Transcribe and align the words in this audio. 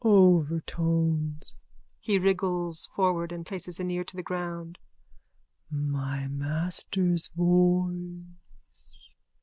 _Overtones. 0.03 1.53
(He 1.99 2.17
wriggles 2.17 2.87
forward 2.95 3.31
and 3.31 3.45
places 3.45 3.79
an 3.79 3.91
ear 3.91 4.03
to 4.05 4.15
the 4.15 4.23
ground.) 4.23 4.79
My 5.69 6.27
master's 6.27 7.27
voice! 7.35 8.95